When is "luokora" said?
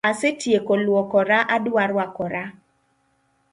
0.83-1.37